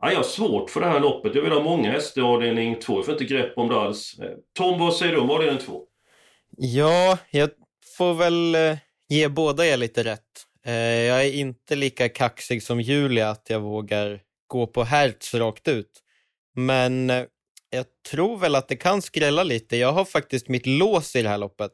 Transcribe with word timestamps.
Ja, 0.00 0.10
jag 0.10 0.16
har 0.16 0.24
svårt 0.24 0.70
för 0.70 0.80
det 0.80 0.86
här 0.86 1.00
loppet. 1.00 1.34
Jag 1.34 1.42
vill 1.42 1.52
ha 1.52 1.62
många 1.62 1.90
hästar 1.90 2.20
i 2.20 2.24
avdelning 2.24 2.80
2. 2.80 2.98
Jag 2.98 3.04
får 3.04 3.12
inte 3.12 3.24
grepp 3.24 3.52
om 3.58 3.68
det 3.68 3.76
alls. 3.76 4.18
Eh, 4.18 4.30
Tom, 4.56 4.78
vad 4.78 4.96
säger 4.96 5.12
du 5.12 5.18
om 5.18 5.30
avdelning 5.30 5.58
2? 5.58 5.82
Ja, 6.56 7.18
jag 7.30 7.50
får 7.96 8.14
väl 8.14 8.54
eh, 8.54 8.76
ge 9.08 9.28
båda 9.28 9.66
er 9.66 9.76
lite 9.76 10.04
rätt. 10.04 10.46
Eh, 10.66 10.74
jag 10.74 11.26
är 11.26 11.32
inte 11.32 11.76
lika 11.76 12.08
kaxig 12.08 12.62
som 12.62 12.80
Julia 12.80 13.30
att 13.30 13.46
jag 13.50 13.60
vågar 13.60 14.20
gå 14.46 14.66
på 14.66 14.84
Hertz 14.84 15.34
rakt 15.34 15.68
ut. 15.68 16.02
Men 16.54 17.08
jag 17.70 17.86
tror 18.10 18.38
väl 18.38 18.54
att 18.54 18.68
det 18.68 18.76
kan 18.76 19.02
skrälla 19.02 19.42
lite. 19.42 19.76
Jag 19.76 19.92
har 19.92 20.04
faktiskt 20.04 20.48
mitt 20.48 20.66
lås 20.66 21.16
i 21.16 21.22
det 21.22 21.28
här 21.28 21.38
loppet. 21.38 21.72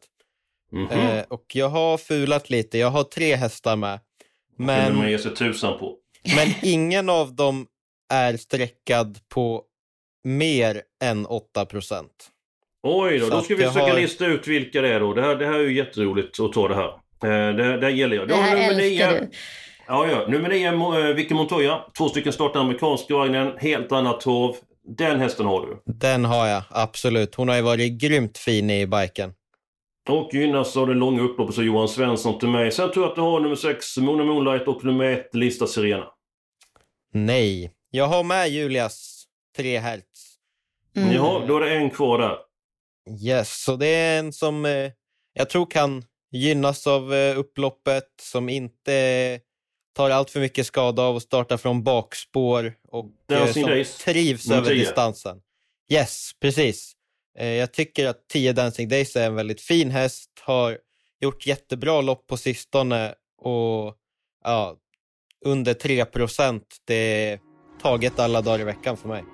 Mhm. 0.72 0.90
Eh, 0.90 1.24
och 1.28 1.44
jag 1.54 1.68
har 1.68 1.98
fulat 1.98 2.50
lite. 2.50 2.78
Jag 2.78 2.90
har 2.90 3.04
tre 3.04 3.36
hästar 3.36 3.76
med. 3.76 4.00
Men... 4.58 4.66
Men, 4.66 4.96
man 4.96 5.10
ger 5.10 5.18
sig 5.18 5.34
tusan 5.34 5.78
på. 5.78 5.96
men 6.36 6.48
ingen 6.62 7.08
av 7.08 7.34
dem 7.34 7.66
är 8.12 8.36
streckad 8.36 9.18
på 9.34 9.62
mer 10.24 10.82
än 11.04 11.26
8 11.26 11.66
procent. 11.66 12.30
Oj 12.82 13.18
då, 13.18 13.28
då 13.28 13.40
ska 13.40 13.54
vi 13.54 13.64
försöka 13.64 13.86
har- 13.92 14.00
lista 14.00 14.26
ut 14.26 14.46
vilka 14.46 14.80
det 14.80 14.88
är 14.94 15.00
då. 15.00 15.14
Det 15.14 15.22
här, 15.22 15.36
det 15.36 15.46
här 15.46 15.54
är 15.54 15.62
ju 15.62 15.76
jätteroligt 15.76 16.40
att 16.40 16.52
ta 16.52 16.68
det 16.68 16.74
här. 16.74 16.88
Eh, 17.48 17.56
det, 17.56 17.80
det 17.80 17.90
gillar 17.90 18.16
jag. 18.16 18.28
Det 18.28 18.34
här 18.34 18.50
nummer 18.56 18.68
älskar 18.82 19.12
nio. 19.12 19.20
du. 19.20 19.30
Ja, 19.86 20.08
ja. 20.10 20.26
Nummer 20.28 20.48
nio, 20.48 21.08
eh, 21.08 21.14
Vicky 21.14 21.34
Montoya. 21.34 21.80
Två 21.98 22.08
stycken 22.08 22.32
startar 22.32 22.60
amerikanska 22.60 23.14
vagnen. 23.14 23.52
Helt 23.58 23.92
annat 23.92 24.20
torv. 24.20 24.54
Den 24.98 25.20
hästen 25.20 25.46
har 25.46 25.66
du. 25.66 25.82
Den 25.92 26.24
har 26.24 26.46
jag, 26.46 26.62
absolut. 26.70 27.34
Hon 27.34 27.48
har 27.48 27.56
ju 27.56 27.62
varit 27.62 27.92
grymt 28.00 28.38
fin 28.38 28.70
i 28.70 28.86
biken. 28.86 29.32
Och 30.08 30.30
gynnas 30.34 30.76
av 30.76 30.86
den 30.86 30.98
långa 30.98 31.22
upploppet 31.22 31.54
så 31.54 31.62
Johan 31.62 31.88
Svensson 31.88 32.38
till 32.38 32.48
mig. 32.48 32.72
Sen 32.72 32.90
tror 32.92 33.04
jag 33.04 33.10
att 33.10 33.16
du 33.16 33.20
har 33.22 33.40
nummer 33.40 33.54
sex, 33.56 33.96
Mona 33.96 34.24
Moonlight 34.24 34.68
och 34.68 34.84
nummer 34.84 35.04
ett, 35.04 35.34
Lista 35.34 35.66
Sirena. 35.66 36.04
Nej. 37.12 37.72
Jag 37.96 38.06
har 38.06 38.22
med 38.22 38.48
Julias 38.50 39.24
tre 39.56 39.78
hertz. 39.78 40.36
Mm. 40.96 41.12
Jaha, 41.12 41.46
då 41.46 41.56
är 41.56 41.60
det 41.60 41.76
en 41.76 41.90
kvar 41.90 42.18
där. 42.18 42.38
Yes, 43.24 43.62
så 43.62 43.76
det 43.76 43.86
är 43.86 44.18
en 44.18 44.32
som 44.32 44.64
eh, 44.64 44.92
jag 45.32 45.50
tror 45.50 45.70
kan 45.70 46.04
gynnas 46.32 46.86
av 46.86 47.14
eh, 47.14 47.38
upploppet, 47.38 48.04
som 48.22 48.48
inte 48.48 49.40
tar 49.94 50.10
allt 50.10 50.30
för 50.30 50.40
mycket 50.40 50.66
skada 50.66 51.02
av 51.02 51.16
att 51.16 51.22
starta 51.22 51.58
från 51.58 51.84
bakspår 51.84 52.74
och 52.88 53.32
eh, 53.32 53.52
som 53.52 53.62
Days. 53.62 53.98
trivs 53.98 54.50
över 54.50 54.68
10. 54.70 54.78
distansen. 54.78 55.40
Yes, 55.92 56.30
precis. 56.40 56.92
Eh, 57.38 57.48
jag 57.48 57.72
tycker 57.72 58.06
att 58.06 58.28
10 58.28 58.52
Dancing 58.52 58.88
Days 58.88 59.16
är 59.16 59.26
en 59.26 59.34
väldigt 59.34 59.60
fin 59.60 59.90
häst, 59.90 60.30
har 60.40 60.78
gjort 61.20 61.46
jättebra 61.46 62.00
lopp 62.00 62.26
på 62.26 62.36
sistone 62.36 63.14
och 63.38 63.94
ja, 64.44 64.76
under 65.44 65.74
3 65.74 66.04
procent, 66.04 66.76
det 66.84 66.94
är 66.94 67.45
taget 67.82 68.18
alla 68.18 68.40
dagar 68.40 68.60
i 68.60 68.64
veckan 68.64 68.96
för 68.96 69.08
mig. 69.08 69.24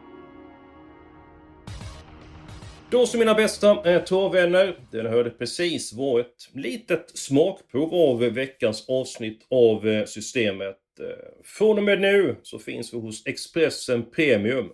Då 2.93 3.07
så 3.07 3.19
mina 3.19 3.35
bästa 3.35 3.93
eh, 3.93 4.03
travvänner. 4.03 4.79
Den 4.91 5.07
hörde 5.07 5.31
precis 5.31 5.93
var 5.93 6.21
ett 6.21 6.49
litet 6.53 7.19
smakprov 7.19 7.95
av 7.95 8.19
veckans 8.19 8.89
avsnitt 8.89 9.47
av 9.51 9.89
eh, 9.89 10.05
Systemet. 10.05 10.77
Eh, 11.01 11.07
från 11.45 11.79
och 11.79 11.85
med 11.85 12.01
nu 12.01 12.37
så 12.43 12.59
finns 12.59 12.95
vi 12.95 12.99
hos 12.99 13.27
Expressen 13.27 14.11
Premium. 14.11 14.69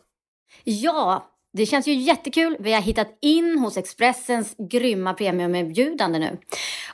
Ja, 0.64 1.30
det 1.52 1.66
känns 1.66 1.88
ju 1.88 1.92
jättekul. 1.92 2.56
Vi 2.60 2.72
har 2.72 2.80
hittat 2.80 3.18
in 3.22 3.58
hos 3.58 3.76
Expressens 3.76 4.54
grymma 4.70 5.14
premiumerbjudande 5.14 6.18
nu. 6.18 6.38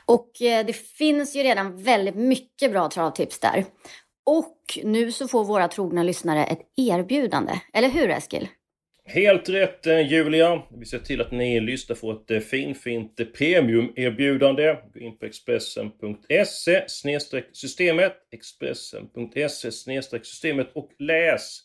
Och 0.05 0.31
det 0.39 0.75
finns 0.75 1.35
ju 1.35 1.43
redan 1.43 1.83
väldigt 1.83 2.15
mycket 2.15 2.71
bra 2.71 2.89
travtips 2.89 3.39
där. 3.39 3.65
Och 4.25 4.79
nu 4.83 5.11
så 5.11 5.27
får 5.27 5.45
våra 5.45 5.67
trogna 5.67 6.03
lyssnare 6.03 6.45
ett 6.45 6.61
erbjudande. 6.75 7.53
Eller 7.73 7.89
hur 7.89 8.09
Eskil? 8.09 8.47
Helt 9.07 9.49
rätt 9.49 9.87
eh, 9.87 10.11
Julia. 10.11 10.61
Vi 10.79 10.85
ser 10.85 10.99
till 10.99 11.21
att 11.21 11.31
ni 11.31 11.59
lyssnar 11.59 11.95
får 11.95 12.13
ett 12.13 12.31
eh, 12.31 12.39
finfint 12.39 13.19
eh, 13.19 13.25
premiumerbjudande. 13.25 14.77
Gå 14.93 14.99
in 14.99 15.17
på 15.17 15.25
Expressen.se 15.25 16.83
snedstreck 16.87 17.49
systemet. 17.53 18.13
Expressen.se 18.31 19.71
snedstreck 19.71 20.25
systemet 20.25 20.71
och 20.73 20.89
läs. 20.99 21.59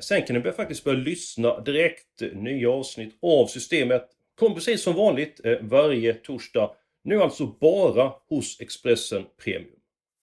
Sen 0.00 0.22
kan 0.22 0.36
ni 0.36 0.52
faktiskt 0.52 0.84
börja 0.84 0.98
lyssna 0.98 1.60
direkt. 1.60 2.22
Nya 2.32 2.70
avsnitt 2.70 3.18
av 3.22 3.46
systemet. 3.46 4.08
Kommer 4.38 4.54
precis 4.54 4.82
som 4.82 4.94
vanligt 4.94 5.40
varje 5.60 6.14
torsdag. 6.14 6.70
Nu 7.04 7.22
alltså 7.22 7.46
bara 7.46 8.12
hos 8.28 8.60
Expressen 8.60 9.24
Premium. 9.44 9.83